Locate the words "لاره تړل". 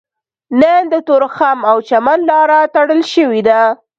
2.29-3.01